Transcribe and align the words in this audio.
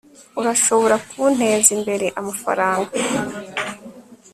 urashobora 0.39 0.95
kunteza 1.09 1.69
imbere 1.77 2.05
amafaranga 2.19 2.91